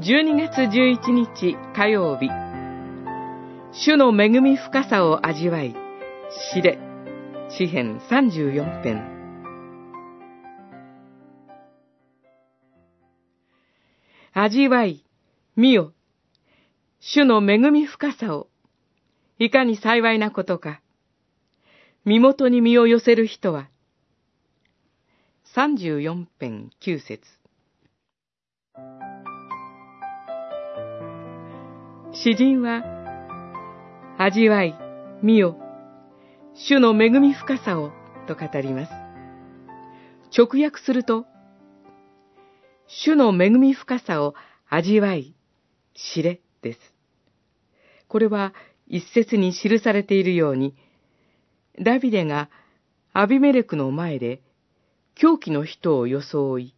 [0.00, 2.28] 12月11日火曜日、
[3.72, 5.74] 主の恵み深さを味わい、
[6.52, 6.78] 知れ、
[7.48, 9.02] 詩編34編。
[14.34, 15.04] 味わい、
[15.56, 15.92] 見よ、
[17.00, 18.46] 主の恵み深さを、
[19.40, 20.80] いかに幸いなことか。
[22.04, 23.68] 身元に身を寄せる人は、
[25.56, 27.37] 34編9節。
[32.24, 32.82] 詩人は、
[34.18, 34.74] 味わい、
[35.22, 35.56] 見よ、
[36.52, 37.92] 主の恵み深さを、
[38.26, 38.92] と語ります。
[40.36, 41.26] 直訳すると、
[42.88, 44.34] 主の恵み深さを
[44.68, 45.36] 味わい、
[45.94, 46.80] 知れ、です。
[48.08, 48.52] これは
[48.88, 50.74] 一節に記されているように、
[51.80, 52.50] ダビデが
[53.12, 54.42] アビメレクの前で
[55.14, 56.74] 狂気の人を装い、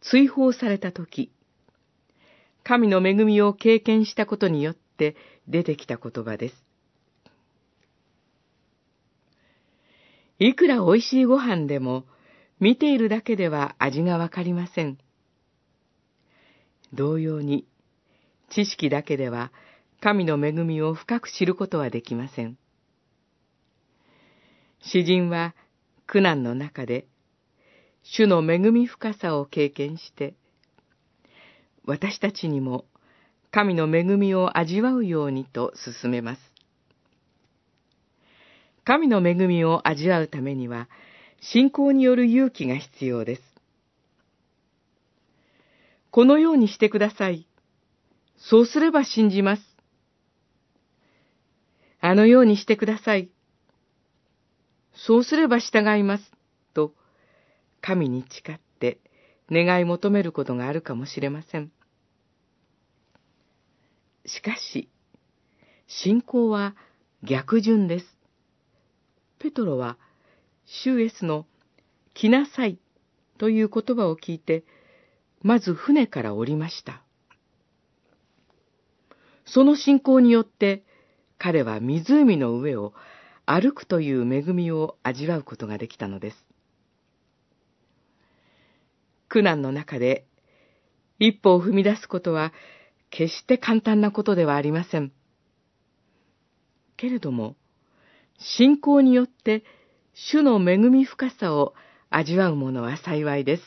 [0.00, 1.32] 追放されたとき、
[2.64, 5.16] 神の恵みを経験したことによって
[5.48, 6.64] 出てきた言葉です。
[10.38, 12.04] いくら美味しいご飯でも、
[12.58, 14.98] 見ているだけでは味がわかりません。
[16.92, 17.66] 同様に、
[18.50, 19.50] 知識だけでは
[20.00, 22.58] 神の恵みを深く知ることはできません。
[24.80, 25.54] 詩人は
[26.06, 27.06] 苦難の中で、
[28.02, 30.34] 主の恵み深さを経験して、
[31.84, 32.84] 私たちにも
[33.50, 36.40] 神の恵みを味わうようにと進めます。
[38.84, 40.88] 神の恵みを味わうためには、
[41.40, 43.42] 信仰による勇気が必要です。
[46.10, 47.46] このようにしてください。
[48.38, 49.62] そうすれば信じます。
[52.00, 53.30] あのようにしてください。
[54.94, 56.32] そうすれば従います。
[56.74, 56.94] と、
[57.80, 58.98] 神に誓って
[59.50, 61.70] 願い求めることがあるかもしれません。
[64.26, 64.88] しかし、
[65.86, 66.74] 信仰は
[67.22, 68.06] 逆順です。
[69.38, 69.98] ペトロは、
[70.64, 71.46] 主イエスの
[72.14, 72.78] 来なさい
[73.38, 74.64] という言葉を聞いて、
[75.42, 77.02] まず船から降りました。
[79.44, 80.84] その信仰によって、
[81.38, 82.94] 彼は湖の上を
[83.44, 86.51] 歩くという恵みを味わうことができたのです。
[89.32, 90.26] 苦難の中で
[91.18, 92.52] 一歩を踏み出すことは
[93.08, 95.10] 決して簡単なことではありません。
[96.98, 97.56] けれども、
[98.36, 99.64] 信仰によって
[100.12, 101.72] 主の恵み深さを
[102.10, 103.62] 味わうものは幸いです。